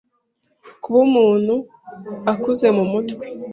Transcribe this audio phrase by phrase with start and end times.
[0.81, 1.55] Kuba umuntu
[2.31, 3.23] akuze mu mutwe